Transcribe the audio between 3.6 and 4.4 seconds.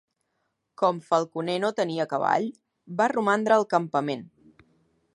campament.